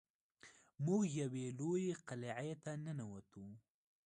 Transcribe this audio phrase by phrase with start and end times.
[0.85, 3.45] موږ یوې لویې قلعې ته ننوتو.